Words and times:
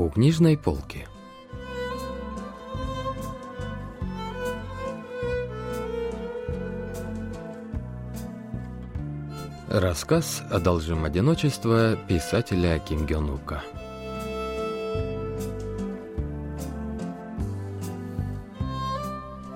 У 0.00 0.08
книжной 0.08 0.56
полки 0.56 1.06
Рассказ 9.68 10.42
«Одолжим 10.50 11.04
одиночество» 11.04 11.96
писателя 12.08 12.78
Ким 12.78 13.04
Гёнука 13.04 13.62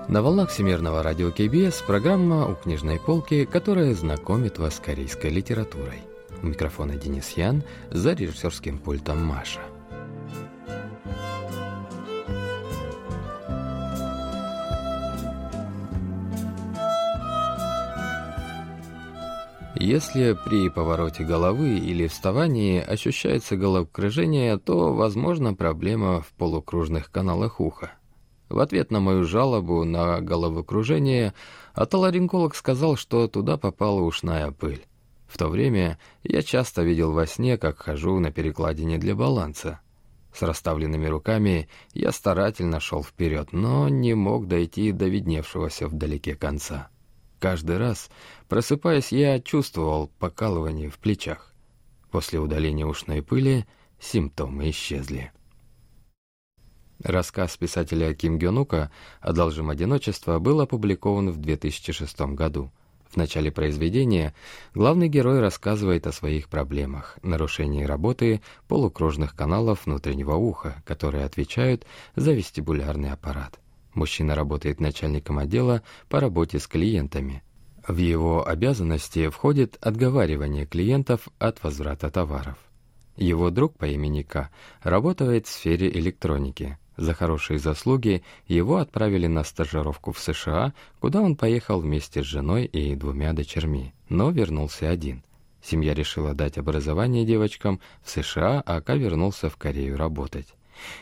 На 0.07 0.21
волнах 0.21 0.51
Всемирного 0.51 1.01
радио 1.01 1.31
КБС 1.31 1.81
программа 1.81 2.47
«У 2.47 2.53
книжной 2.53 2.99
полки», 2.99 3.45
которая 3.45 3.95
знакомит 3.95 4.59
вас 4.59 4.75
с 4.75 4.79
корейской 4.79 5.31
литературой. 5.31 6.03
У 6.43 6.45
микрофона 6.45 6.93
Денис 6.93 7.31
Ян, 7.31 7.63
за 7.89 8.13
режиссерским 8.13 8.77
пультом 8.77 9.25
Маша. 9.25 9.61
Если 19.85 20.35
при 20.43 20.67
повороте 20.69 21.23
головы 21.23 21.77
или 21.77 22.07
вставании 22.07 22.81
ощущается 22.81 23.55
головокружение, 23.55 24.57
то, 24.57 24.91
возможно, 24.91 25.53
проблема 25.53 26.21
в 26.21 26.33
полукружных 26.33 27.11
каналах 27.11 27.59
уха. 27.59 27.91
В 28.49 28.57
ответ 28.57 28.89
на 28.89 28.99
мою 28.99 29.25
жалобу 29.25 29.83
на 29.83 30.21
головокружение 30.21 31.35
отоларинколог 31.75 32.55
сказал, 32.55 32.95
что 32.95 33.27
туда 33.27 33.57
попала 33.57 34.01
ушная 34.01 34.49
пыль. 34.49 34.83
В 35.27 35.37
то 35.37 35.49
время 35.49 35.99
я 36.23 36.41
часто 36.41 36.81
видел 36.81 37.11
во 37.11 37.27
сне, 37.27 37.59
как 37.59 37.77
хожу 37.77 38.17
на 38.17 38.31
перекладине 38.31 38.97
для 38.97 39.13
баланса. 39.13 39.81
С 40.33 40.41
расставленными 40.41 41.05
руками 41.05 41.69
я 41.93 42.11
старательно 42.11 42.79
шел 42.79 43.03
вперед, 43.03 43.49
но 43.51 43.87
не 43.87 44.15
мог 44.15 44.47
дойти 44.47 44.91
до 44.91 45.05
видневшегося 45.05 45.87
вдалеке 45.87 46.33
конца. 46.33 46.89
Каждый 47.45 47.77
раз, 47.77 48.09
просыпаясь, 48.49 49.11
я 49.11 49.39
чувствовал 49.39 50.07
покалывание 50.17 50.89
в 50.89 50.97
плечах. 50.97 51.53
После 52.09 52.39
удаления 52.39 52.87
ушной 52.87 53.21
пыли 53.21 53.67
симптомы 53.99 54.71
исчезли. 54.71 55.31
Рассказ 57.03 57.55
писателя 57.55 58.15
Ким 58.15 58.39
Гёнука 58.39 58.89
«Одолжим 59.21 59.69
одиночество» 59.69 60.39
был 60.39 60.59
опубликован 60.59 61.29
в 61.29 61.37
2006 61.37 62.19
году. 62.33 62.71
В 63.11 63.15
начале 63.15 63.51
произведения 63.51 64.33
главный 64.73 65.07
герой 65.07 65.39
рассказывает 65.39 66.07
о 66.07 66.11
своих 66.11 66.49
проблемах, 66.49 67.19
нарушении 67.21 67.83
работы 67.83 68.41
полукружных 68.67 69.35
каналов 69.35 69.85
внутреннего 69.85 70.33
уха, 70.33 70.81
которые 70.83 71.25
отвечают 71.25 71.85
за 72.15 72.31
вестибулярный 72.31 73.11
аппарат. 73.11 73.59
Мужчина 73.95 74.35
работает 74.35 74.81
начальником 74.81 75.39
отдела 75.39 75.81
по 76.09 76.19
работе 76.19 76.59
с 76.59 76.67
клиентами. 76.67 77.43
В 77.87 77.97
его 77.97 78.45
обязанности 78.45 79.29
входит 79.29 79.77
отговаривание 79.79 80.65
клиентов 80.65 81.29
от 81.39 81.63
возврата 81.63 82.11
товаров. 82.11 82.57
Его 83.15 83.49
друг 83.49 83.77
по 83.77 83.85
имени 83.85 84.21
К 84.23 84.49
работает 84.83 85.47
в 85.47 85.49
сфере 85.49 85.89
электроники. 85.89 86.77
За 86.97 87.13
хорошие 87.13 87.57
заслуги 87.57 88.23
его 88.47 88.77
отправили 88.77 89.27
на 89.27 89.43
стажировку 89.43 90.11
в 90.11 90.19
США, 90.19 90.73
куда 90.99 91.21
он 91.21 91.37
поехал 91.37 91.79
вместе 91.79 92.21
с 92.21 92.25
женой 92.25 92.65
и 92.65 92.95
двумя 92.95 93.31
дочерьми, 93.31 93.93
но 94.09 94.29
вернулся 94.31 94.89
один. 94.89 95.23
Семья 95.61 95.93
решила 95.93 96.33
дать 96.33 96.57
образование 96.57 97.25
девочкам 97.25 97.79
в 98.03 98.09
США, 98.09 98.61
а 98.65 98.81
Ка 98.81 98.95
вернулся 98.95 99.49
в 99.49 99.57
Корею 99.57 99.97
работать. 99.97 100.53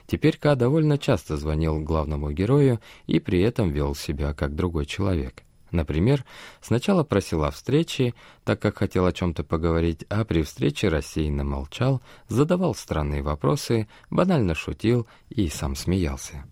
Теперь 0.07 0.37
Ка 0.37 0.55
довольно 0.55 0.97
часто 0.97 1.37
звонил 1.37 1.79
главному 1.79 2.31
герою 2.31 2.79
и 3.07 3.19
при 3.19 3.41
этом 3.41 3.71
вел 3.71 3.95
себя 3.95 4.33
как 4.33 4.55
другой 4.55 4.85
человек. 4.85 5.43
Например, 5.73 6.23
сначала 6.61 7.03
просил 7.03 7.43
о 7.43 7.51
встрече, 7.51 8.13
так 8.43 8.61
как 8.61 8.77
хотел 8.77 9.07
о 9.07 9.11
чем-то 9.11 9.43
поговорить, 9.43 10.05
а 10.07 10.23
при 10.23 10.43
встрече 10.43 10.87
рассеянно 10.87 11.43
молчал, 11.43 12.01
задавал 12.27 12.75
странные 12.75 13.23
вопросы, 13.23 13.87
банально 14.11 14.53
шутил 14.53 15.07
и 15.29 15.49
сам 15.49 15.75
смеялся. 15.75 16.45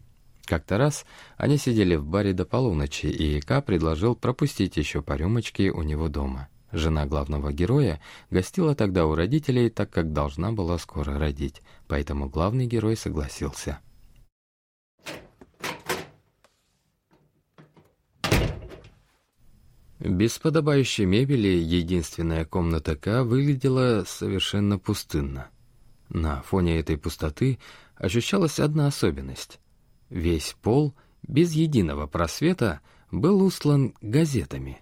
Как-то 0.46 0.80
раз 0.80 1.06
они 1.38 1.58
сидели 1.58 1.96
в 1.96 2.06
баре 2.06 2.34
до 2.34 2.46
полуночи, 2.46 3.06
и 3.06 3.40
Ка 3.42 3.62
предложил 3.62 4.16
пропустить 4.16 4.76
еще 4.76 5.04
по 5.04 5.14
рюмочке 5.14 5.70
у 5.70 5.84
него 5.84 6.10
дома. 6.10 6.50
Жена 6.72 7.06
главного 7.06 7.52
героя 7.52 8.00
гостила 8.30 8.76
тогда 8.76 9.06
у 9.06 9.16
родителей, 9.16 9.70
так 9.70 9.90
как 9.90 10.14
должна 10.14 10.52
была 10.52 10.78
скоро 10.78 11.20
родить, 11.20 11.62
поэтому 11.88 12.30
главный 12.30 12.66
герой 12.66 12.96
согласился. 12.96 13.80
Без 20.00 20.40
подобающей 20.40 21.06
мебели 21.06 21.50
единственная 21.50 22.44
комната 22.44 22.96
К 22.96 23.24
выглядела 23.24 24.04
совершенно 24.08 24.80
пустынно. 24.80 25.50
На 26.10 26.42
фоне 26.42 26.80
этой 26.80 26.98
пустоты 26.98 27.60
ощущалась 27.96 28.60
одна 28.60 28.88
особенность. 28.88 29.60
Весь 30.10 30.56
пол, 30.62 30.96
без 31.22 31.52
единого 31.52 32.08
просвета, 32.08 32.82
был 33.12 33.44
устлан 33.44 33.94
газетами. 34.02 34.82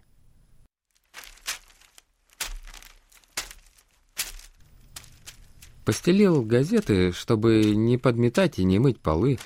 Постелил 5.85 6.43
газеты, 6.43 7.11
чтобы 7.11 7.63
не 7.75 7.97
подметать 7.97 8.59
и 8.59 8.63
не 8.63 8.79
мыть 8.79 8.99
полы, 8.99 9.39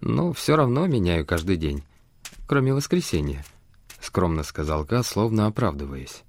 но 0.00 0.32
все 0.32 0.56
равно 0.56 0.86
меняю 0.86 1.24
каждый 1.24 1.56
день, 1.56 1.82
кроме 2.46 2.74
воскресенья— 2.74 3.44
скромно 4.06 4.42
сказал 4.42 4.84
Ка, 4.84 5.02
словно 5.02 5.46
оправдываясь. 5.46 6.22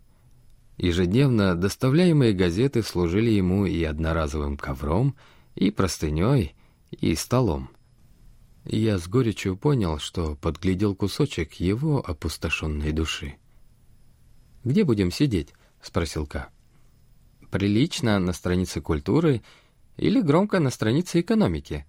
Ежедневно 0.78 1.56
доставляемые 1.56 2.34
газеты 2.34 2.84
служили 2.84 3.31
ему 3.31 3.66
и 3.66 3.84
одноразовым 3.84 4.57
ковром, 4.57 5.16
и 5.56 5.72
простыней, 5.72 6.56
и 6.91 7.16
столом. 7.16 7.69
Я 8.66 9.00
с 9.00 9.07
горечью 9.07 9.57
понял, 9.57 9.97
что 9.97 10.36
подглядел 10.36 10.94
кусочек 10.96 11.53
его 11.53 12.03
опустошенной 12.06 12.91
души. 12.91 13.36
«Где 14.63 14.84
будем 14.84 15.12
сидеть?»— 15.12 15.53
спросил 15.81 16.28
Ка. 16.28 16.50
«Прилично 17.52 18.19
на 18.19 18.34
странице 18.34 18.81
культуры 18.81 19.41
или 19.96 20.22
громко 20.22 20.59
на 20.59 20.69
странице 20.69 21.22
экономики? 21.22 21.85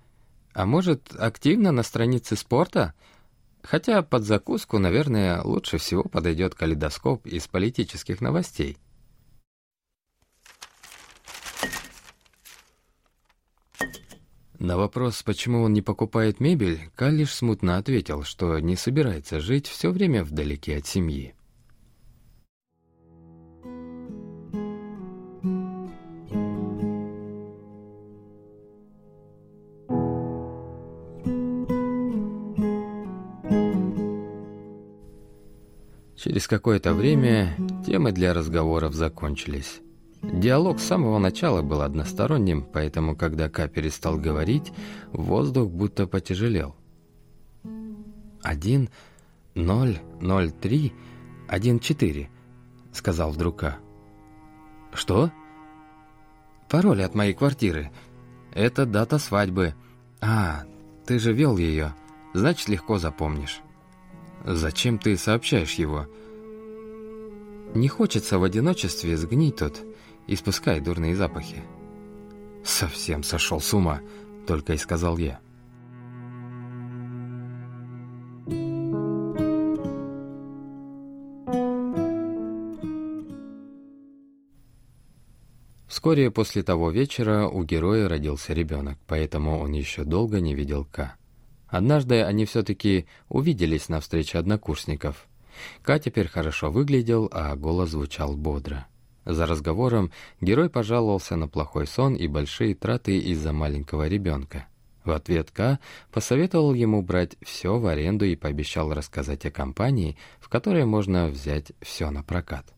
А 0.52 0.66
может, 0.66 1.14
активно 1.18 1.72
на 1.72 1.82
странице 1.82 2.36
спорта?» 2.36 2.94
Хотя 3.62 4.02
под 4.02 4.24
закуску, 4.24 4.78
наверное, 4.78 5.42
лучше 5.42 5.78
всего 5.78 6.04
подойдет 6.04 6.54
калейдоскоп 6.54 7.26
из 7.26 7.48
политических 7.48 8.20
новостей. 8.20 8.78
На 14.58 14.76
вопрос, 14.76 15.22
почему 15.22 15.62
он 15.62 15.72
не 15.72 15.82
покупает 15.82 16.40
мебель, 16.40 16.90
Кал 16.96 17.10
лишь 17.10 17.34
смутно 17.34 17.76
ответил, 17.76 18.24
что 18.24 18.58
не 18.58 18.74
собирается 18.74 19.38
жить 19.38 19.68
все 19.68 19.90
время 19.90 20.24
вдалеке 20.24 20.78
от 20.78 20.86
семьи. 20.86 21.34
Через 36.38 36.46
какое-то 36.46 36.94
время 36.94 37.56
темы 37.84 38.12
для 38.12 38.32
разговоров 38.32 38.94
закончились. 38.94 39.80
Диалог 40.22 40.78
с 40.78 40.84
самого 40.84 41.18
начала 41.18 41.62
был 41.62 41.82
односторонним, 41.82 42.62
поэтому, 42.62 43.16
когда 43.16 43.48
Ка 43.48 43.66
перестал 43.66 44.18
говорить, 44.18 44.72
воздух 45.10 45.68
будто 45.68 46.06
потяжелел. 46.06 46.76
«Один, 48.40 48.88
ноль, 49.56 49.98
ноль, 50.20 50.52
три, 50.52 50.92
один, 51.48 51.80
четыре»,— 51.80 52.30
сказал 52.92 53.32
вдруг 53.32 53.58
Ка. 53.58 53.78
«Что?» 54.92 55.32
«Пароль 56.68 57.02
от 57.02 57.16
моей 57.16 57.34
квартиры. 57.34 57.90
Это 58.52 58.86
дата 58.86 59.18
свадьбы. 59.18 59.74
А, 60.20 60.62
ты 61.04 61.18
же 61.18 61.32
вел 61.32 61.56
ее, 61.56 61.96
значит, 62.32 62.68
легко 62.68 63.00
запомнишь». 63.00 63.60
Зачем 64.44 64.98
ты 64.98 65.16
сообщаешь 65.16 65.74
его? 65.74 66.06
Не 67.74 67.88
хочется 67.88 68.38
в 68.38 68.44
одиночестве 68.44 69.16
сгнить 69.16 69.56
тут, 69.56 69.82
испуская 70.26 70.80
дурные 70.80 71.14
запахи. 71.14 71.62
Совсем 72.64 73.22
сошел 73.22 73.60
с 73.60 73.72
ума, 73.74 74.00
только 74.46 74.72
и 74.72 74.76
сказал 74.78 75.18
я. 75.18 75.40
Вскоре 85.86 86.30
после 86.30 86.62
того 86.62 86.90
вечера 86.90 87.48
у 87.48 87.64
героя 87.64 88.08
родился 88.08 88.52
ребенок, 88.52 88.98
поэтому 89.06 89.58
он 89.58 89.72
еще 89.72 90.04
долго 90.04 90.40
не 90.40 90.54
видел 90.54 90.84
К. 90.84 91.16
Однажды 91.66 92.22
они 92.22 92.44
все-таки 92.44 93.06
увиделись 93.28 93.88
на 93.88 94.00
встрече 94.00 94.38
однокурсников. 94.38 95.26
К 95.82 95.98
теперь 95.98 96.28
хорошо 96.28 96.70
выглядел, 96.70 97.28
а 97.32 97.54
голос 97.56 97.90
звучал 97.90 98.36
бодро. 98.36 98.86
За 99.28 99.46
разговором 99.46 100.10
герой 100.40 100.70
пожаловался 100.70 101.36
на 101.36 101.48
плохой 101.48 101.86
сон 101.86 102.14
и 102.14 102.26
большие 102.26 102.74
траты 102.74 103.18
из-за 103.18 103.52
маленького 103.52 104.08
ребенка. 104.08 104.66
В 105.04 105.10
ответ 105.10 105.50
К 105.50 105.78
посоветовал 106.12 106.74
ему 106.74 107.02
брать 107.02 107.36
все 107.42 107.78
в 107.78 107.86
аренду 107.86 108.24
и 108.24 108.36
пообещал 108.36 108.92
рассказать 108.92 109.44
о 109.46 109.50
компании, 109.50 110.16
в 110.40 110.48
которой 110.48 110.86
можно 110.86 111.28
взять 111.28 111.72
все 111.80 112.10
на 112.10 112.22
прокат. 112.22 112.74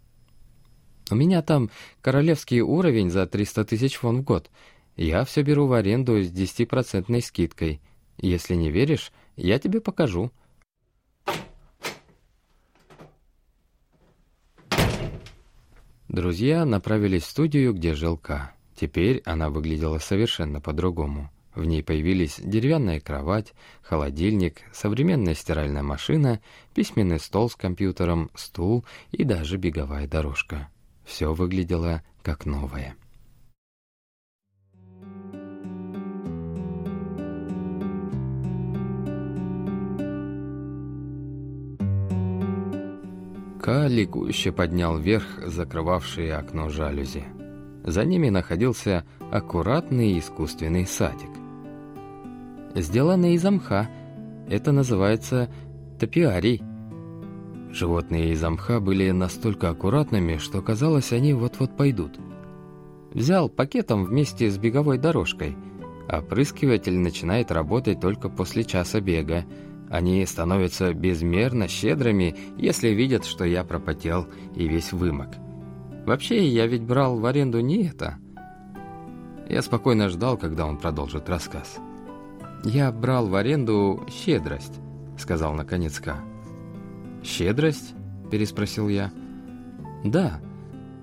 «У 1.11 1.15
меня 1.15 1.43
там 1.43 1.71
королевский 2.03 2.61
уровень 2.61 3.11
за 3.11 3.27
300 3.27 3.65
тысяч 3.65 4.03
вон 4.03 4.19
в 4.19 4.25
год. 4.25 4.51
Я 4.97 5.25
все 5.25 5.43
беру 5.43 5.67
в 5.67 5.73
аренду 5.73 6.23
с 6.23 6.31
10% 6.31 7.21
скидкой. 7.21 7.81
Если 8.19 8.55
не 8.55 8.71
веришь, 8.71 9.13
я 9.37 9.59
тебе 9.59 9.81
покажу». 9.81 10.33
Друзья 16.11 16.65
направились 16.65 17.23
в 17.23 17.29
студию, 17.29 17.73
где 17.73 17.95
жил 17.95 18.17
К. 18.17 18.53
Теперь 18.75 19.23
она 19.25 19.49
выглядела 19.49 20.01
совершенно 20.01 20.61
по-другому. 20.61 21.31
В 21.55 21.65
ней 21.65 21.85
появились 21.85 22.41
деревянная 22.43 22.99
кровать, 22.99 23.53
холодильник, 23.81 24.63
современная 24.73 25.37
стиральная 25.37 25.85
машина, 25.85 26.41
письменный 26.75 27.21
стол 27.21 27.49
с 27.49 27.55
компьютером, 27.55 28.29
стул 28.35 28.85
и 29.13 29.23
даже 29.23 29.57
беговая 29.57 30.09
дорожка. 30.09 30.69
Все 31.05 31.33
выглядело 31.33 32.03
как 32.25 32.45
новое. 32.45 32.97
Ка 43.63 43.89
ликующе 43.89 44.53
поднял 44.53 44.97
вверх 44.97 45.27
закрывавшие 45.47 46.35
окно 46.35 46.71
жалюзи. 46.71 47.25
За 47.85 48.05
ними 48.05 48.31
находился 48.31 49.05
аккуратный 49.31 50.19
искусственный 50.19 50.87
садик. 50.87 51.31
Сделанный 52.75 53.35
из 53.35 53.45
мха. 53.45 53.91
Это 54.49 54.73
называется 54.73 55.51
топиарий. 55.99 56.63
Животные 57.71 58.33
из 58.33 58.43
мха 58.43 58.81
были 58.81 59.11
настолько 59.11 59.69
аккуратными, 59.69 60.39
что 60.39 60.63
казалось, 60.63 61.13
они 61.13 61.35
вот-вот 61.35 61.77
пойдут. 61.77 62.19
Взял 63.13 63.49
пакетом 63.51 64.05
вместе 64.05 64.51
с 64.51 64.57
беговой 64.57 64.97
дорожкой. 64.97 65.57
Опрыскиватель 66.09 66.99
начинает 66.99 67.53
работать 67.53 68.01
только 68.01 68.29
после 68.31 68.65
часа 68.65 69.01
бега, 69.01 69.45
они 69.91 70.25
становятся 70.25 70.95
безмерно 70.95 71.67
щедрыми, 71.67 72.37
если 72.57 72.91
видят, 72.91 73.25
что 73.25 73.45
я 73.45 73.65
пропотел 73.65 74.29
и 74.55 74.69
весь 74.69 74.93
вымок. 74.93 75.31
Вообще, 76.07 76.47
я 76.47 76.69
ведь 76.69 76.83
брал 76.83 77.19
в 77.19 77.27
аренду 77.27 77.59
не 77.59 77.89
это. 77.89 78.17
Я 79.49 79.63
спокойно 79.63 80.09
ждал, 80.09 80.39
когда 80.39 80.65
он 80.65 80.79
продолжит 80.79 81.29
рассказ. 81.29 81.79
«Я 82.63 82.93
брал 82.93 83.27
в 83.27 83.35
аренду 83.35 84.07
щедрость»,— 84.09 84.79
сказал 85.19 85.55
наконец 85.55 85.99
Ка. 85.99 86.21
«Щедрость?»— 87.25 87.95
переспросил 88.31 88.89
я. 88.89 89.11
«Да. 90.05 90.41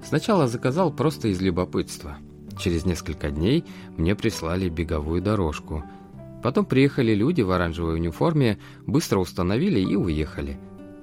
Сначала 0.01 0.47
заказал 0.47 0.93
просто 0.93 1.27
из 1.27 1.41
любопытства. 1.41 2.17
Через 2.57 2.85
несколько 2.85 3.31
дней 3.31 3.65
мне 3.97 4.15
прислали 4.15 4.69
беговую 4.69 5.21
дорожку— 5.21 5.83
Потом 6.41 6.65
приехали 6.65 7.13
люди 7.13 7.41
в 7.41 7.51
оранжевой 7.51 7.95
униформе, 7.95 8.59
быстро 8.85 9.19
установили 9.19 9.79
и 9.79 9.95
уехали. 9.95 10.59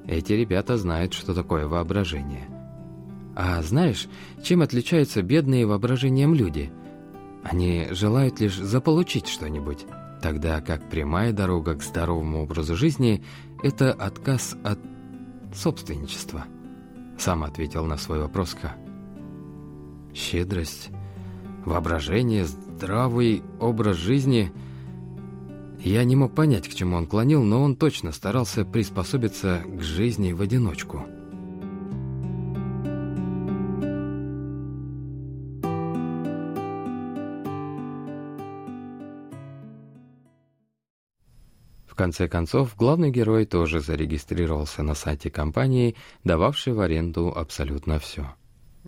Эти 0.06 0.32
ребята 0.32 0.76
знают, 0.76 1.12
что 1.12 1.34
такое 1.34 1.66
воображение. 1.66 2.48
А 3.34 3.60
знаешь, 3.62 4.06
чем 4.42 4.62
отличаются 4.62 5.22
бедные 5.22 5.66
воображением 5.66 6.34
люди? 6.34 6.70
Они 7.42 7.88
желают 7.90 8.40
лишь 8.40 8.56
заполучить 8.56 9.26
что-нибудь, 9.26 9.86
тогда 10.22 10.60
как 10.60 10.88
прямая 10.88 11.32
дорога 11.32 11.74
к 11.74 11.82
здоровому 11.82 12.42
образу 12.42 12.76
жизни– 12.76 13.24
это 13.62 13.92
отказ 13.92 14.56
от 14.62 14.78
собственничества. 15.52 16.44
Сам 17.18 17.42
ответил 17.44 17.86
на 17.86 17.96
свой 17.96 18.20
вопрос 18.20 18.54
Ка. 18.54 18.76
Щедрость, 20.14 20.90
воображение, 21.64 22.44
здравый 22.44 23.42
образ 23.58 23.96
жизни– 23.96 24.52
я 25.90 26.04
не 26.04 26.16
мог 26.16 26.34
понять, 26.34 26.66
к 26.66 26.74
чему 26.74 26.96
он 26.96 27.06
клонил, 27.06 27.42
но 27.42 27.62
он 27.62 27.76
точно 27.76 28.10
старался 28.12 28.64
приспособиться 28.64 29.62
к 29.66 29.82
жизни 29.82 30.32
в 30.32 30.40
одиночку. 30.40 31.06
В 41.86 41.96
конце 41.96 42.28
концов, 42.28 42.74
главный 42.76 43.10
герой 43.10 43.44
тоже 43.44 43.80
зарегистрировался 43.80 44.82
на 44.82 44.94
сайте 44.94 45.30
компании, 45.30 45.94
дававшей 46.24 46.72
в 46.72 46.80
аренду 46.80 47.28
абсолютно 47.28 48.00
все. 48.00 48.34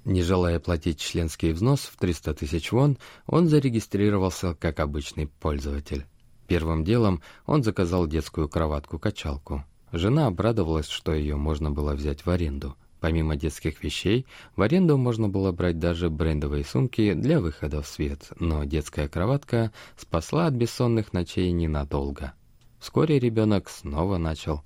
Не 0.04 0.22
желая 0.22 0.58
платить 0.60 0.98
членский 0.98 1.52
взнос 1.52 1.82
в 1.82 1.96
300 1.98 2.34
тысяч 2.34 2.72
вон, 2.72 2.98
он 3.26 3.48
зарегистрировался 3.48 4.54
как 4.54 4.80
обычный 4.80 5.28
пользователь. 5.28 6.06
Первым 6.46 6.84
делом 6.84 7.22
он 7.46 7.62
заказал 7.62 8.06
детскую 8.06 8.48
кроватку-качалку. 8.48 9.64
Жена 9.92 10.26
обрадовалась, 10.26 10.88
что 10.88 11.14
ее 11.14 11.36
можно 11.36 11.70
было 11.70 11.94
взять 11.94 12.24
в 12.26 12.30
аренду. 12.30 12.76
Помимо 13.00 13.36
детских 13.36 13.82
вещей, 13.84 14.26
в 14.56 14.62
аренду 14.62 14.96
можно 14.96 15.28
было 15.28 15.52
брать 15.52 15.78
даже 15.78 16.10
брендовые 16.10 16.64
сумки 16.64 17.12
для 17.12 17.40
выхода 17.40 17.82
в 17.82 17.86
свет, 17.86 18.32
но 18.40 18.64
детская 18.64 19.08
кроватка 19.08 19.72
спасла 19.96 20.46
от 20.46 20.54
бессонных 20.54 21.12
ночей 21.12 21.52
ненадолго. 21.52 22.32
Вскоре 22.80 23.18
ребенок 23.18 23.68
снова 23.68 24.18
начал 24.18 24.62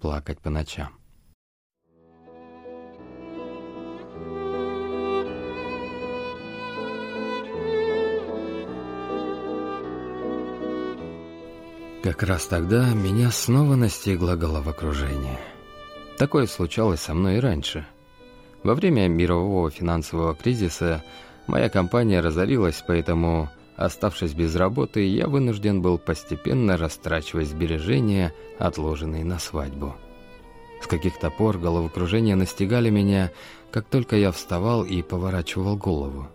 плакать 0.00 0.40
по 0.40 0.50
ночам. 0.50 0.99
Как 12.10 12.24
раз 12.24 12.46
тогда 12.46 12.92
меня 12.92 13.30
снова 13.30 13.76
настигло 13.76 14.34
головокружение. 14.34 15.38
Такое 16.18 16.46
случалось 16.46 16.98
со 16.98 17.14
мной 17.14 17.36
и 17.36 17.40
раньше. 17.40 17.86
Во 18.64 18.74
время 18.74 19.06
мирового 19.06 19.70
финансового 19.70 20.34
кризиса 20.34 21.04
моя 21.46 21.68
компания 21.68 22.18
разорилась, 22.18 22.82
поэтому, 22.84 23.48
оставшись 23.76 24.34
без 24.34 24.56
работы, 24.56 25.06
я 25.06 25.28
вынужден 25.28 25.82
был 25.82 25.98
постепенно 25.98 26.76
растрачивать 26.76 27.46
сбережения, 27.46 28.34
отложенные 28.58 29.24
на 29.24 29.38
свадьбу. 29.38 29.94
С 30.82 30.88
каких-то 30.88 31.30
пор 31.30 31.58
головокружения 31.58 32.34
настигали 32.34 32.90
меня, 32.90 33.30
как 33.70 33.86
только 33.86 34.16
я 34.16 34.32
вставал 34.32 34.82
и 34.82 35.00
поворачивал 35.02 35.76
голову. 35.76 36.26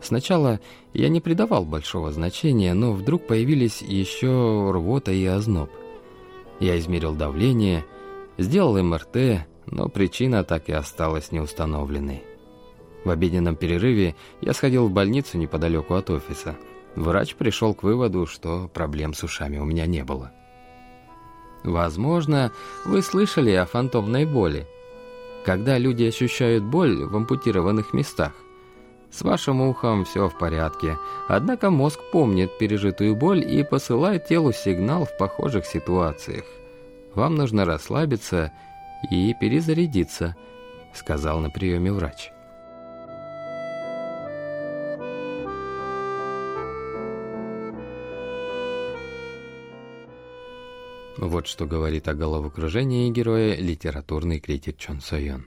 Сначала 0.00 0.60
я 0.92 1.08
не 1.08 1.20
придавал 1.20 1.64
большого 1.64 2.12
значения, 2.12 2.74
но 2.74 2.92
вдруг 2.92 3.26
появились 3.26 3.82
еще 3.82 4.70
рвота 4.72 5.12
и 5.12 5.24
озноб. 5.24 5.70
Я 6.60 6.78
измерил 6.78 7.14
давление, 7.14 7.84
сделал 8.36 8.80
МРТ, 8.82 9.46
но 9.66 9.88
причина 9.88 10.44
так 10.44 10.68
и 10.68 10.72
осталась 10.72 11.32
неустановленной. 11.32 12.22
В 13.04 13.10
обеденном 13.10 13.56
перерыве 13.56 14.14
я 14.40 14.52
сходил 14.52 14.88
в 14.88 14.92
больницу 14.92 15.38
неподалеку 15.38 15.94
от 15.94 16.10
офиса. 16.10 16.56
Врач 16.96 17.34
пришел 17.34 17.74
к 17.74 17.82
выводу, 17.82 18.26
что 18.26 18.68
проблем 18.68 19.14
с 19.14 19.22
ушами 19.22 19.58
у 19.58 19.64
меня 19.64 19.86
не 19.86 20.04
было. 20.04 20.32
Возможно, 21.64 22.52
вы 22.84 23.02
слышали 23.02 23.52
о 23.52 23.66
фантомной 23.66 24.24
боли. 24.24 24.66
Когда 25.44 25.78
люди 25.78 26.04
ощущают 26.04 26.64
боль 26.64 27.04
в 27.04 27.16
ампутированных 27.16 27.92
местах, 27.92 28.32
с 29.10 29.22
вашим 29.22 29.60
ухом 29.62 30.04
все 30.04 30.28
в 30.28 30.38
порядке, 30.38 30.98
однако 31.28 31.70
мозг 31.70 32.00
помнит 32.12 32.58
пережитую 32.58 33.16
боль 33.16 33.40
и 33.40 33.62
посылает 33.64 34.26
телу 34.26 34.52
сигнал 34.52 35.04
в 35.04 35.16
похожих 35.16 35.66
ситуациях. 35.66 36.44
Вам 37.14 37.34
нужно 37.36 37.64
расслабиться 37.64 38.52
и 39.10 39.34
перезарядиться, 39.40 40.36
сказал 40.94 41.40
на 41.40 41.50
приеме 41.50 41.92
врач. 41.92 42.30
Вот 51.16 51.48
что 51.48 51.66
говорит 51.66 52.06
о 52.06 52.14
головокружении 52.14 53.10
героя 53.10 53.56
литературный 53.56 54.38
критик 54.38 54.76
Чон 54.78 55.00
Сойон. 55.00 55.46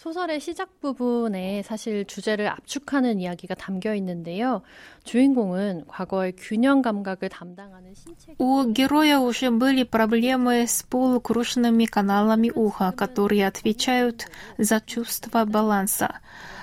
소설의 0.00 0.40
시작 0.40 0.80
부분에 0.80 1.62
사실 1.62 2.06
주제를 2.06 2.48
압축하는 2.48 3.20
이야기가 3.20 3.54
담겨 3.54 3.94
있는데요. 3.96 4.62
주인공은 5.04 5.84
과거의 5.88 6.32
균형 6.38 6.80
감각을 6.80 7.28
담당하는 7.28 7.92
신체 7.94 8.34
У 8.38 8.72
героя 8.72 9.20
уже 9.20 9.50
были 9.50 9.82
проблемы 9.82 10.62
с 10.62 10.82
полукрушенными 10.84 11.84
каналами 11.84 12.50
уха, 12.54 12.92
которые 12.92 13.46
отвечают 13.46 14.26
за 14.56 14.80
чувство 14.80 15.44
баланса. 15.44 16.20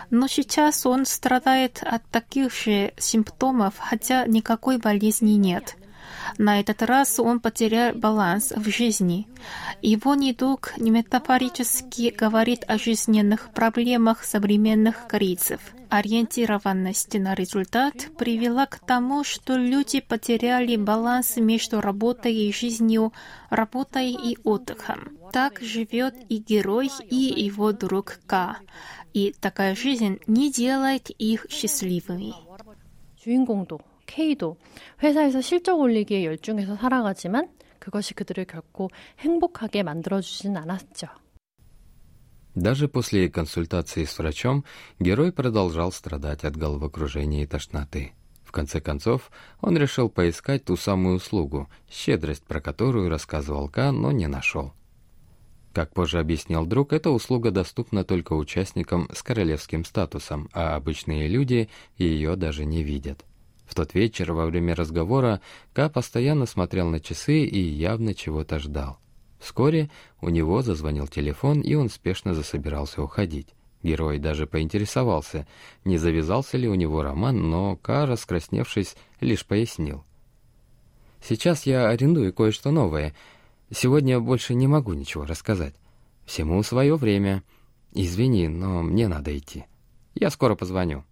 Но 0.10 0.26
сейчас 0.28 0.88
он 0.88 1.06
страдает 1.06 1.84
от 1.84 2.04
таких 2.10 2.52
же 2.52 2.94
симптомов, 2.98 3.78
хотя 3.78 4.26
никакой 4.26 4.80
болезни 4.80 5.34
нет. 5.34 5.76
На 6.38 6.60
этот 6.60 6.82
раз 6.82 7.20
он 7.20 7.40
потерял 7.40 7.94
баланс 7.94 8.52
в 8.56 8.70
жизни. 8.70 9.28
Его 9.82 10.16
недуг 10.16 10.74
не 10.78 10.92
метафорически 10.92 12.14
говорит 12.16 12.64
о 12.68 12.78
жизненных 12.78 13.50
проблемах 13.54 14.24
современных 14.24 15.08
корейцев. 15.08 15.62
Ориентированность 15.90 17.14
на 17.14 17.34
результат 17.34 17.94
привела 18.18 18.66
к 18.66 18.80
тому, 18.80 19.24
что 19.24 19.56
люди 19.56 20.02
потеряли 20.02 20.76
баланс 20.76 21.38
между 21.38 21.80
работой 21.80 22.36
и 22.36 22.54
жизнью, 22.54 23.14
работой 23.50 24.12
и 24.12 24.38
отдыхом. 24.44 25.18
Так 25.32 25.62
живет 25.62 26.16
и 26.28 26.38
герой, 26.38 26.92
и 27.10 27.16
его 27.16 27.72
друг 27.72 28.20
К. 28.28 28.58
И 29.14 29.34
такая 29.40 29.76
жизнь 29.76 30.20
не 30.28 30.52
делает 30.52 31.10
их 31.10 31.48
счастливыми. 31.50 32.34
주인공도 33.24 33.82
K도 34.12 34.58
회사에서 35.04 35.42
실적 35.42 35.80
올리기에 35.80 36.26
열중해서 36.26 36.78
살아가지만 36.78 37.50
그것이 37.80 38.14
그들을 38.14 38.46
결코 38.46 38.90
행복하게 39.20 39.84
만들어주진 39.84 40.58
않았죠. 40.58 41.08
Даже 42.56 42.88
после 42.88 43.30
консультации 43.30 44.04
с 44.04 44.18
врачом 44.18 44.64
герой 45.00 45.32
продолжал 45.32 45.92
страдать 45.92 46.44
от 46.44 46.58
головокружения 46.58 47.44
и 47.44 47.46
тошноты. 47.46 48.14
В 48.44 48.52
конце 48.52 48.82
концов, 48.82 49.30
он 49.62 49.78
решил 49.78 50.10
поискать 50.10 50.66
ту 50.66 50.76
самую 50.76 51.18
услугу, 51.18 51.70
щедрость, 51.88 52.46
про 52.46 52.60
которую 52.60 53.10
рассказывал 53.10 53.70
К, 53.70 53.92
но 53.92 54.12
не 54.12 54.26
нашел. 54.28 54.74
Как 55.72 55.94
позже 55.94 56.20
объяснил 56.20 56.66
друг, 56.66 56.94
эта 56.94 57.12
услуга 57.12 57.52
доступна 57.52 58.04
только 58.04 58.34
участникам 58.34 59.08
с 59.14 59.22
королевским 59.22 59.86
статусом, 59.86 60.50
а 60.52 60.76
обычные 60.76 61.28
люди 61.28 61.70
ее 61.98 62.36
даже 62.36 62.66
не 62.66 62.84
видят. 62.84 63.24
В 63.73 63.75
тот 63.75 63.95
вечер 63.95 64.35
во 64.35 64.45
время 64.45 64.75
разговора 64.75 65.41
Ка 65.73 65.89
постоянно 65.89 66.45
смотрел 66.45 66.91
на 66.91 67.01
часы 67.01 67.47
и 67.47 67.59
явно 67.59 68.13
чего-то 68.13 68.59
ждал. 68.59 68.99
Вскоре 69.41 69.89
у 70.21 70.29
него 70.29 70.61
зазвонил 70.61 71.09
телефон, 71.09 71.63
и 71.63 71.73
он 71.73 71.89
спешно 71.89 72.35
засобирался 72.35 73.03
уходить. 73.03 73.49
Герой 73.83 74.19
даже 74.19 74.47
поинтересовался, 74.47 75.47
не 75.87 75.97
завязался 75.97 76.59
ли 76.59 76.69
у 76.69 76.75
него 76.75 77.03
роман, 77.03 77.49
но 77.49 77.77
Ка, 77.77 78.05
раскрасневшись, 78.05 78.95
лишь 79.23 79.47
пояснил. 79.47 80.05
«Сейчас 81.27 81.65
я 81.65 81.89
арендую 81.89 82.35
кое-что 82.35 82.73
новое. 82.73 83.15
Сегодня 83.71 84.21
больше 84.21 84.53
не 84.53 84.67
могу 84.67 84.93
ничего 84.93 85.25
рассказать. 85.25 85.75
Всему 86.27 86.63
свое 86.63 86.95
время. 86.97 87.43
Извини, 87.95 88.49
но 88.49 88.83
мне 88.83 89.09
надо 89.09 89.35
идти. 89.35 89.65
Я 90.15 90.29
скоро 90.29 90.57
позвоню». 90.57 91.05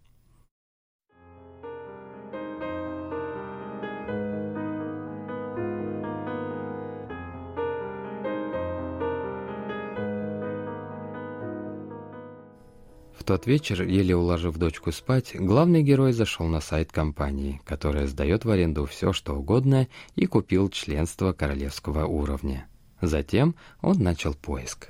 Тот 13.30 13.46
вечер, 13.46 13.84
еле 13.84 14.16
уложив 14.16 14.56
дочку 14.56 14.90
спать, 14.90 15.36
главный 15.36 15.84
герой 15.84 16.12
зашел 16.12 16.48
на 16.48 16.60
сайт 16.60 16.90
компании, 16.90 17.60
которая 17.64 18.08
сдает 18.08 18.44
в 18.44 18.50
аренду 18.50 18.86
все, 18.86 19.12
что 19.12 19.36
угодно, 19.36 19.86
и 20.16 20.26
купил 20.26 20.68
членство 20.68 21.32
королевского 21.32 22.06
уровня. 22.06 22.66
Затем 23.00 23.54
он 23.82 23.98
начал 24.02 24.34
поиск. 24.34 24.88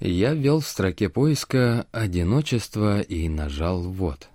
Я 0.00 0.34
ввел 0.34 0.58
в 0.58 0.66
строке 0.66 1.08
поиска 1.08 1.86
«Одиночество» 1.92 3.00
и 3.00 3.28
нажал 3.28 3.80
«Вот». 3.80 4.28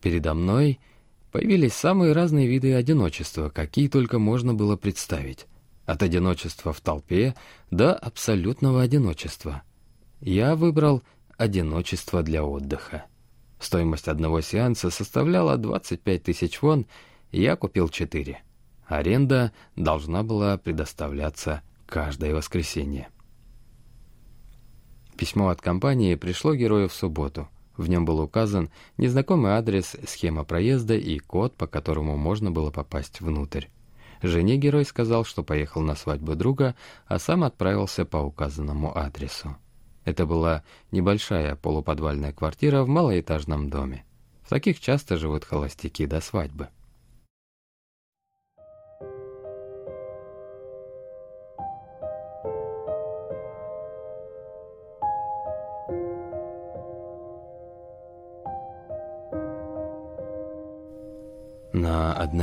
Передо 0.00 0.34
мной 0.34 0.78
появились 1.32 1.72
самые 1.72 2.12
разные 2.12 2.46
виды 2.46 2.72
одиночества, 2.72 3.50
какие 3.50 3.88
только 3.88 4.20
можно 4.20 4.54
было 4.54 4.76
представить 4.76 5.48
от 5.90 6.04
одиночества 6.04 6.72
в 6.72 6.80
толпе 6.80 7.34
до 7.72 7.94
абсолютного 7.94 8.82
одиночества. 8.82 9.62
Я 10.20 10.54
выбрал 10.54 11.02
одиночество 11.36 12.22
для 12.22 12.44
отдыха. 12.44 13.06
Стоимость 13.58 14.06
одного 14.06 14.40
сеанса 14.40 14.90
составляла 14.90 15.56
25 15.56 16.22
тысяч 16.22 16.62
вон, 16.62 16.86
я 17.32 17.56
купил 17.56 17.88
4. 17.88 18.40
Аренда 18.86 19.52
должна 19.74 20.22
была 20.22 20.56
предоставляться 20.58 21.62
каждое 21.86 22.34
воскресенье. 22.34 23.08
Письмо 25.16 25.48
от 25.48 25.60
компании 25.60 26.14
пришло 26.14 26.54
герою 26.54 26.88
в 26.88 26.94
субботу. 26.94 27.48
В 27.76 27.88
нем 27.88 28.04
был 28.04 28.20
указан 28.20 28.70
незнакомый 28.96 29.52
адрес, 29.52 29.96
схема 30.06 30.44
проезда 30.44 30.94
и 30.94 31.18
код, 31.18 31.56
по 31.56 31.66
которому 31.66 32.16
можно 32.16 32.52
было 32.52 32.70
попасть 32.70 33.20
внутрь. 33.20 33.66
Жене 34.22 34.56
герой 34.56 34.84
сказал, 34.84 35.24
что 35.24 35.42
поехал 35.42 35.82
на 35.82 35.94
свадьбу 35.94 36.34
друга, 36.34 36.74
а 37.06 37.18
сам 37.18 37.44
отправился 37.44 38.04
по 38.04 38.18
указанному 38.18 38.96
адресу. 38.96 39.56
Это 40.04 40.26
была 40.26 40.62
небольшая 40.90 41.56
полуподвальная 41.56 42.32
квартира 42.32 42.82
в 42.82 42.88
малоэтажном 42.88 43.70
доме. 43.70 44.04
В 44.42 44.48
таких 44.48 44.80
часто 44.80 45.16
живут 45.16 45.44
холостяки 45.44 46.06
до 46.06 46.20
свадьбы. 46.20 46.68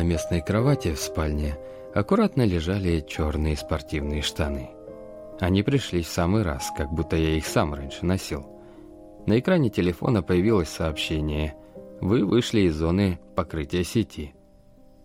Одноместной 0.08 0.42
кровати 0.42 0.94
в 0.94 1.00
спальне 1.00 1.58
аккуратно 1.94 2.44
лежали 2.44 3.02
черные 3.06 3.58
спортивные 3.58 4.22
штаны. 4.22 4.70
Они 5.42 5.64
пришли 5.64 6.02
в 6.02 6.08
самый 6.08 6.44
раз, 6.44 6.72
как 6.78 6.94
будто 6.94 7.18
я 7.18 7.36
их 7.36 7.46
сам 7.46 7.74
раньше 7.74 8.06
носил. 8.06 8.46
На 9.26 9.38
экране 9.38 9.70
телефона 9.70 10.24
появилось 10.24 10.70
сообщение 10.70 11.56
«Вы 12.00 12.24
вышли 12.24 12.62
из 12.62 12.76
зоны 12.78 13.20
покрытия 13.36 13.84
сети». 13.84 14.34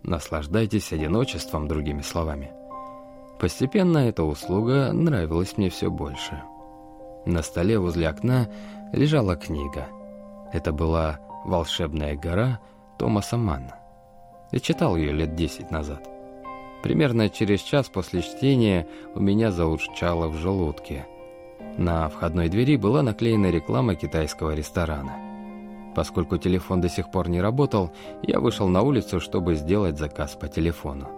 Наслаждайтесь 0.05 0.93
одиночеством, 0.93 1.67
другими 1.67 2.03
словами. 2.03 2.53
Постепенно 3.41 3.99
эта 3.99 4.23
услуга 4.23 4.93
нравилась 4.93 5.57
мне 5.57 5.69
все 5.69 5.91
больше. 5.91 6.41
На 7.27 7.43
столе 7.43 7.81
возле 7.81 8.09
окна 8.09 8.49
лежала 8.93 9.35
книга. 9.35 9.89
Это 10.53 10.71
была 10.71 11.19
«Волшебная 11.45 12.15
гора» 12.15 12.61
Томаса 12.99 13.37
Манна. 13.37 13.82
Я 14.53 14.61
читал 14.61 14.97
ее 14.97 15.13
лет 15.13 15.35
десять 15.35 15.71
назад. 15.71 16.09
Примерно 16.83 17.31
через 17.31 17.61
час 17.61 17.89
после 17.89 18.23
чтения 18.23 18.87
у 19.15 19.21
меня 19.21 19.51
заурчало 19.51 20.29
в 20.29 20.37
желудке. 20.37 21.07
На 21.79 22.09
входной 22.09 22.49
двери 22.49 22.77
была 22.77 23.03
наклеена 23.03 23.51
реклама 23.51 23.95
китайского 23.95 24.55
ресторана. 24.55 25.15
Поскольку 25.95 26.37
телефон 26.37 26.81
до 26.81 26.89
сих 26.89 27.11
пор 27.11 27.29
не 27.29 27.41
работал, 27.41 27.93
я 28.23 28.41
вышел 28.41 28.69
на 28.69 28.83
улицу, 28.83 29.21
чтобы 29.21 29.55
сделать 29.55 29.99
заказ 29.99 30.35
по 30.35 30.49
телефону. 30.49 31.09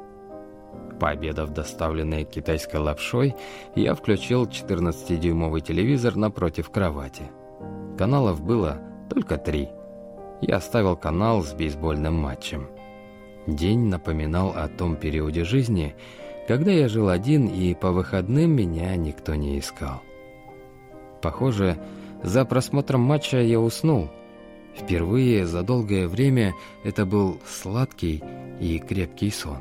Пообедав 1.00 1.50
доставленной 1.50 2.24
китайской 2.24 2.76
лапшой, 2.76 3.34
я 3.74 3.94
включил 3.94 4.44
14-дюймовый 4.44 5.60
телевизор 5.60 6.14
напротив 6.14 6.70
кровати. 6.70 7.24
Каналов 7.98 8.42
было 8.42 8.78
только 9.10 9.38
три. 9.38 9.70
Я 10.40 10.56
оставил 10.56 10.96
канал 10.96 11.42
с 11.42 11.52
бейсбольным 11.52 12.14
матчем. 12.14 12.68
День 13.46 13.88
напоминал 13.88 14.54
о 14.56 14.68
том 14.68 14.96
периоде 14.96 15.44
жизни, 15.44 15.94
когда 16.48 16.70
я 16.70 16.88
жил 16.88 17.08
один 17.08 17.46
и 17.46 17.74
по 17.74 17.90
выходным 17.90 18.52
меня 18.52 18.96
никто 18.96 19.34
не 19.34 19.58
искал. 19.58 20.02
Похоже, 21.20 21.78
за 22.22 22.44
просмотром 22.44 23.02
матча 23.02 23.40
я 23.40 23.60
уснул. 23.60 24.10
Впервые 24.74 25.46
за 25.46 25.62
долгое 25.62 26.08
время 26.08 26.54
это 26.84 27.06
был 27.06 27.38
сладкий 27.46 28.22
и 28.60 28.78
крепкий 28.78 29.30
сон. 29.30 29.58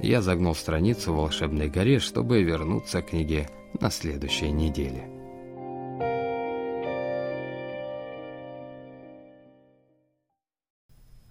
Я 0.00 0.20
загнул 0.20 0.54
страницу 0.54 1.12
в 1.12 1.16
«Волшебной 1.16 1.68
горе», 1.68 1.98
чтобы 1.98 2.42
вернуться 2.42 3.00
к 3.00 3.10
книге 3.10 3.48
на 3.80 3.90
следующей 3.90 4.50
неделе. 4.50 5.13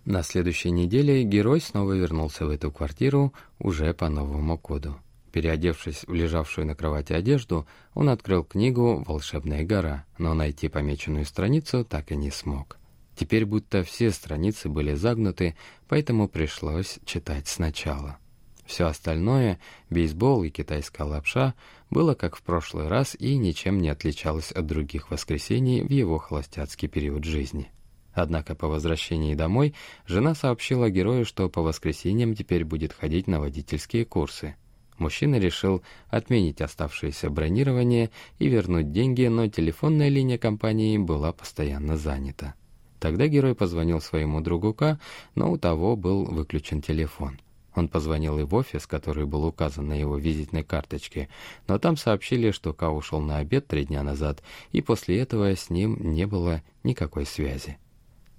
На 0.06 0.22
следующей 0.22 0.72
неделе 0.72 1.24
герой 1.24 1.62
снова 1.62 1.94
вернулся 1.94 2.46
в 2.46 2.50
эту 2.50 2.72
квартиру 2.72 3.34
уже 3.58 3.94
по 3.94 4.10
новому 4.10 4.58
коду. 4.58 4.98
Переодевшись 5.32 6.04
в 6.06 6.14
лежавшую 6.14 6.68
на 6.68 6.76
кровати 6.76 7.14
одежду, 7.14 7.66
он 7.94 8.10
открыл 8.10 8.44
книгу 8.44 9.04
«Волшебная 9.08 9.64
гора», 9.64 10.06
но 10.18 10.34
найти 10.34 10.68
помеченную 10.68 11.26
страницу 11.26 11.86
так 11.86 12.12
и 12.12 12.16
не 12.16 12.32
смог. 12.32 12.78
Теперь 13.16 13.46
будто 13.46 13.84
все 13.84 14.12
страницы 14.12 14.70
были 14.70 14.94
загнуты, 14.94 15.56
поэтому 15.88 16.28
пришлось 16.28 17.00
читать 17.06 17.48
сначала. 17.48 18.18
Все 18.66 18.86
остальное, 18.86 19.60
бейсбол 19.90 20.44
и 20.44 20.50
китайская 20.50 21.04
лапша, 21.04 21.54
было 21.90 22.14
как 22.14 22.36
в 22.36 22.42
прошлый 22.44 22.88
раз 22.88 23.16
и 23.18 23.36
ничем 23.38 23.80
не 23.80 23.90
отличалось 23.90 24.52
от 24.52 24.66
других 24.66 25.12
воскресений 25.12 25.82
в 25.82 25.90
его 25.90 26.18
холостяцкий 26.18 26.88
период 26.88 27.24
жизни. 27.24 27.72
Однако 28.14 28.56
по 28.56 28.68
возвращении 28.68 29.36
домой 29.36 29.74
жена 30.06 30.36
сообщила 30.36 30.90
герою, 30.90 31.26
что 31.26 31.50
по 31.50 31.62
воскресеньям 31.62 32.36
теперь 32.36 32.64
будет 32.64 32.94
ходить 32.94 33.28
на 33.28 33.40
водительские 33.40 34.06
курсы. 34.06 34.56
Мужчина 34.98 35.40
решил 35.40 35.82
отменить 36.10 36.62
оставшееся 36.62 37.30
бронирование 37.30 38.12
и 38.38 38.48
вернуть 38.48 38.92
деньги, 38.92 39.26
но 39.26 39.48
телефонная 39.48 40.10
линия 40.10 40.38
компании 40.38 40.98
была 40.98 41.34
постоянно 41.34 41.98
занята. 41.98 42.54
Тогда 43.00 43.28
герой 43.28 43.56
позвонил 43.56 44.00
своему 44.00 44.40
другу 44.40 44.74
К, 44.74 45.00
но 45.36 45.52
у 45.52 45.58
того 45.58 45.96
был 45.96 46.26
выключен 46.26 46.82
телефон. 46.82 47.40
Он 47.76 47.88
позвонил 47.88 48.38
и 48.38 48.44
в 48.44 48.54
офис, 48.54 48.86
который 48.86 49.26
был 49.26 49.46
указан 49.46 49.88
на 49.88 49.94
его 50.00 50.18
визитной 50.18 50.64
карточке, 50.64 51.28
но 51.68 51.80
там 51.80 51.98
сообщили, 51.98 52.52
что 52.52 52.72
Ка 52.72 52.92
ушел 52.92 53.20
на 53.20 53.38
обед 53.38 53.68
три 53.68 53.86
дня 53.86 54.04
назад, 54.04 54.44
и 54.72 54.82
после 54.82 55.20
этого 55.20 55.56
с 55.56 55.72
ним 55.72 55.98
не 56.14 56.28
было 56.28 56.62
никакой 56.84 57.26
связи. 57.26 57.78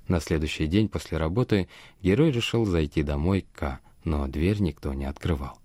На 0.08 0.20
следующий 0.20 0.66
день 0.66 0.88
после 0.88 1.18
работы 1.18 1.68
герой 2.02 2.30
решил 2.30 2.64
зайти 2.64 3.02
домой 3.02 3.42
к 3.52 3.58
Ка, 3.58 3.80
но 4.04 4.26
дверь 4.26 4.60
никто 4.60 4.92
не 4.92 5.04
открывал. 5.06 5.58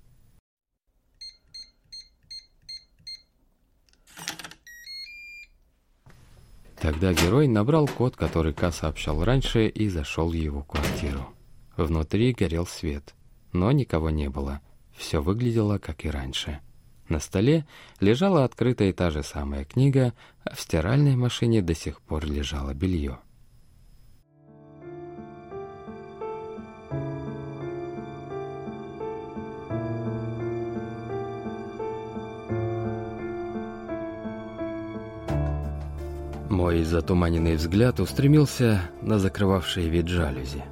Тогда 6.80 7.14
герой 7.14 7.48
набрал 7.48 7.88
код, 7.88 8.16
который 8.16 8.54
Ка 8.54 8.72
сообщал 8.72 9.24
раньше, 9.24 9.68
и 9.68 9.90
зашел 9.90 10.30
в 10.30 10.34
его 10.34 10.64
квартиру. 10.64 11.28
Внутри 11.76 12.34
горел 12.34 12.66
свет— 12.66 13.14
но 13.52 13.72
никого 13.72 14.10
не 14.10 14.30
было. 14.30 14.62
Все 14.96 15.22
выглядело, 15.22 15.78
как 15.78 16.06
и 16.06 16.10
раньше. 16.10 16.60
На 17.08 17.20
столе 17.20 17.66
лежала 18.00 18.44
открытая 18.44 18.94
та 18.94 19.10
же 19.10 19.24
самая 19.24 19.66
книга, 19.66 20.14
а 20.44 20.54
в 20.54 20.60
стиральной 20.60 21.16
машине 21.16 21.62
до 21.62 21.74
сих 21.74 22.02
пор 22.02 22.26
лежало 22.26 22.74
белье. 22.74 23.20
Затуманенный 36.90 37.56
взгляд 37.56 38.00
устремился 38.00 38.82
на 39.02 39.20
закрывавшие 39.20 39.88
вид 39.90 40.08
жалюзи. 40.08 40.64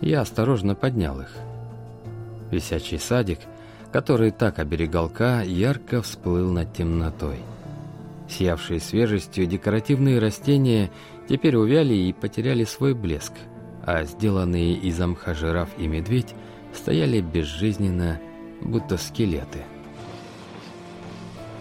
Я 0.00 0.22
осторожно 0.22 0.74
поднял 0.74 1.20
их. 1.20 1.30
Висячий 2.50 2.98
садик, 2.98 3.40
который 3.92 4.30
так 4.30 4.58
оберегал 4.58 5.08
Ка, 5.08 5.42
ярко 5.42 6.02
всплыл 6.02 6.52
над 6.52 6.72
темнотой. 6.72 7.38
Сиявшие 8.28 8.80
свежестью 8.80 9.46
декоративные 9.46 10.18
растения 10.18 10.90
теперь 11.28 11.56
увяли 11.56 11.94
и 11.94 12.12
потеряли 12.12 12.64
свой 12.64 12.94
блеск, 12.94 13.32
а 13.84 14.04
сделанные 14.04 14.74
из 14.74 14.98
мха 14.98 15.34
жираф 15.34 15.70
и 15.78 15.86
медведь 15.86 16.34
стояли 16.74 17.20
безжизненно, 17.20 18.20
будто 18.60 18.98
скелеты. 18.98 19.64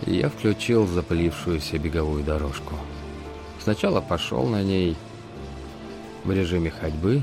Я 0.06 0.30
включил 0.30 0.86
запылившуюся 0.86 1.80
беговую 1.80 2.23
дорожку. 2.23 2.75
Сначала 3.67 3.99
пошел 3.99 4.45
на 4.45 4.63
ней 4.63 4.95
в 6.23 6.32
режиме 6.32 6.71
ходьбы, 6.71 7.21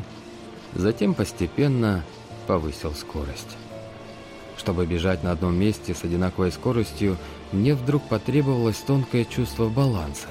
затем 0.74 1.14
постепенно 1.14 2.04
повысил 2.46 2.92
скорость. 2.92 3.56
Чтобы 4.58 4.84
бежать 4.84 5.22
на 5.22 5.32
одном 5.32 5.54
месте 5.54 5.94
с 5.94 6.04
одинаковой 6.04 6.52
скоростью, 6.52 7.16
мне 7.52 7.74
вдруг 7.74 8.02
потребовалось 8.10 8.76
тонкое 8.76 9.24
чувство 9.24 9.70
баланса. 9.70 10.28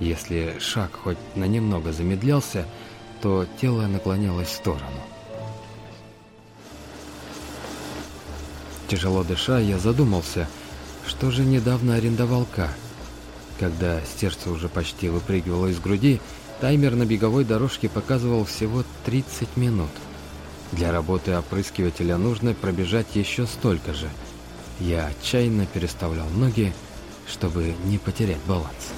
Если 0.00 0.56
шаг 0.58 0.92
хоть 0.94 1.18
на 1.34 1.44
немного 1.44 1.92
замедлялся, 1.92 2.64
то 3.20 3.44
тело 3.60 3.86
наклонялось 3.88 4.48
в 4.48 4.52
сторону. 4.52 5.02
Тяжело 8.88 9.22
дыша, 9.22 9.58
я 9.58 9.76
задумался, 9.76 10.48
что 11.06 11.30
же 11.30 11.44
недавно 11.44 11.96
арендовал 11.96 12.46
К. 12.46 12.70
Когда 13.62 14.00
сердце 14.18 14.50
уже 14.50 14.68
почти 14.68 15.08
выпрыгивало 15.08 15.68
из 15.68 15.78
груди, 15.78 16.20
таймер 16.60 16.96
на 16.96 17.06
беговой 17.06 17.44
дорожке 17.44 17.88
показывал 17.88 18.44
всего 18.44 18.82
30 19.04 19.56
минут. 19.56 19.90
Для 20.72 20.90
работы 20.90 21.36
опрыскивателя 21.36 22.16
нужно 22.16 22.54
пробежать 22.54 23.14
еще 23.14 23.46
столько 23.46 23.94
же. 23.94 24.08
Я 24.80 25.06
отчаянно 25.06 25.66
переставлял 25.66 26.28
ноги, 26.30 26.72
чтобы 27.28 27.76
не 27.84 27.98
потерять 27.98 28.42
баланс. 28.48 28.92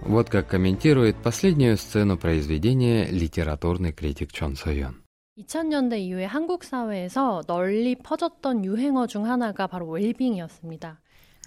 Вот 0.00 0.30
как 0.30 0.48
комментирует 0.48 1.14
последнюю 1.22 1.78
сцену 1.78 2.18
произведения 2.18 3.06
литературный 3.06 3.92
критик 3.92 4.32
Чон 4.32 4.56
Сойон. 4.56 4.96
2000년대 5.37 5.97
이후에 5.97 6.25
한국 6.25 6.63
사회에서 6.63 7.41
널리 7.47 7.95
퍼졌던 7.95 8.65
유행어 8.65 9.07
중 9.07 9.25
하나가 9.25 9.65
바로 9.65 9.89
웰빙이었습니다. 9.89 10.99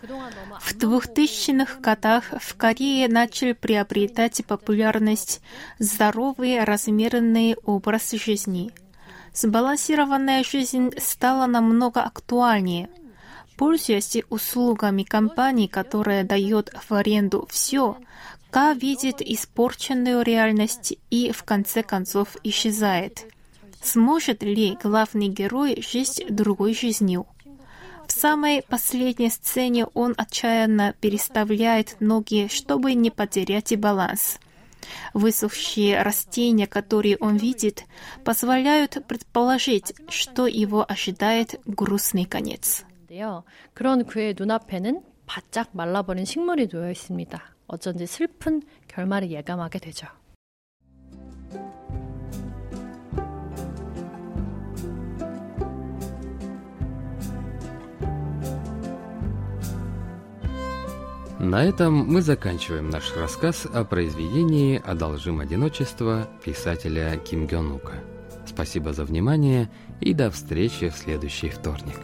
В 0.03 0.77
2000-х 0.77 1.81
годах 1.81 2.25
в 2.40 2.57
Корее 2.57 3.07
начал 3.07 3.55
приобретать 3.55 4.45
популярность 4.45 5.40
здоровый 5.79 6.64
размеренный 6.64 7.55
образ 7.64 8.11
жизни. 8.11 8.73
Сбалансированная 9.33 10.42
жизнь 10.42 10.90
стала 10.99 11.47
намного 11.47 12.03
актуальнее. 12.03 12.90
Пользуясь 13.57 14.19
услугами 14.29 15.05
компании, 15.05 15.69
которая 15.69 16.25
дает 16.25 16.75
в 16.75 16.92
аренду 16.92 17.47
все, 17.49 17.97
Ка 18.51 18.73
видит 18.73 19.23
испорченную 19.23 20.23
реальность 20.23 20.99
и 21.11 21.31
в 21.31 21.45
конце 21.45 21.85
концов 21.85 22.37
исчезает. 22.42 23.27
Сможет 23.83 24.42
ли 24.42 24.77
главный 24.83 25.29
герой 25.29 25.81
жить 25.81 26.25
другой 26.29 26.75
жизнью? 26.75 27.27
В 28.07 28.12
самой 28.12 28.62
последней 28.62 29.31
сцене 29.31 29.87
он 29.87 30.14
отчаянно 30.16 30.95
переставляет 31.01 31.97
ноги, 32.01 32.49
чтобы 32.49 32.95
не 32.95 33.11
потерять 33.11 33.79
баланс. 33.79 34.38
Высохшие 35.14 36.03
растения, 36.03 36.66
которые 36.66 37.16
он 37.19 37.37
видит, 37.37 37.85
позволяют 38.25 39.05
предположить, 39.09 39.95
что 40.09 40.47
его 40.47 40.85
ожидает 40.88 41.61
грустный 41.66 42.25
конец. 42.25 42.85
그런 43.75 44.05
그의 44.05 44.35
눈앞에는 44.38 45.03
바짝 45.27 45.71
말라버린 45.73 46.25
식물이 46.25 46.69
놓여 46.69 46.90
있습니다. 46.90 47.42
어쩐지 47.66 48.07
슬픈 48.07 48.62
결말을 48.88 49.31
예감하게 49.31 49.81
되죠. 49.81 50.07
На 61.43 61.65
этом 61.65 62.06
мы 62.06 62.21
заканчиваем 62.21 62.91
наш 62.91 63.15
рассказ 63.15 63.65
о 63.65 63.84
произведении 63.84 64.80
«Одолжим 64.86 65.39
одиночество» 65.39 66.30
писателя 66.45 67.17
Ким 67.17 67.47
Гёнука. 67.47 67.93
Спасибо 68.45 68.93
за 68.93 69.06
внимание 69.06 69.67
и 69.99 70.13
до 70.13 70.30
встречи 70.30 70.89
в 70.89 70.95
следующий 70.95 71.49
вторник. 71.49 71.97